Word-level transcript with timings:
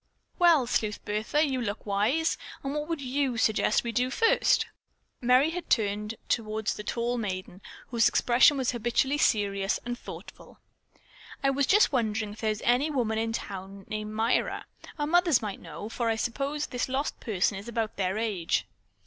"Well, 0.39 0.65
Sleuth 0.65 1.05
Bertha, 1.05 1.45
you 1.47 1.61
look 1.61 1.85
wise. 1.85 2.35
What 2.63 2.87
would 2.89 3.01
you 3.01 3.37
suggest 3.37 3.77
that 3.77 3.83
we 3.83 3.91
do 3.91 4.09
first?" 4.09 4.65
Merry 5.21 5.51
had 5.51 5.69
turned 5.69 6.15
toward 6.27 6.65
the 6.65 6.83
tall 6.83 7.19
maiden, 7.19 7.61
whose 7.89 8.09
expression 8.09 8.57
was 8.57 8.71
habitually 8.71 9.19
serious 9.19 9.79
and 9.85 9.95
thoughtful. 9.95 10.57
"I 11.43 11.51
was 11.51 11.67
just 11.67 11.91
wondering 11.91 12.33
if 12.33 12.41
there 12.41 12.49
is 12.49 12.63
any 12.65 12.89
woman 12.89 13.19
in 13.19 13.31
town 13.31 13.85
named 13.89 14.13
Myra. 14.13 14.65
Our 14.97 15.05
mothers 15.05 15.39
might 15.43 15.61
know, 15.61 15.87
for 15.87 16.09
I 16.09 16.15
suppose 16.15 16.65
this 16.65 16.89
lost 16.89 17.19
person 17.19 17.59
is 17.59 17.67
about 17.67 17.97
their 17.97 18.17
age." 18.17 18.65